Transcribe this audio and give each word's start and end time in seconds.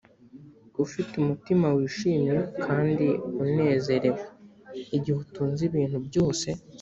ufite 0.85 1.13
umutima 1.21 1.67
wishimye 1.77 2.35
kandi 2.65 3.07
unezerewe 3.43 4.21
igihe 4.95 5.17
utunze 5.25 5.61
ibintu 5.69 5.97
byose, 6.07 6.47